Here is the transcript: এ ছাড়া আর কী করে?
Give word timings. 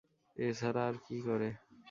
এ 0.37 0.47
ছাড়া 0.59 0.81
আর 0.87 0.95
কী 1.05 1.17
করে? 1.27 1.49